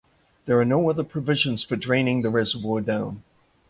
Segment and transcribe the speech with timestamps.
[0.47, 3.21] There are no other provisions for draining the reservoir down.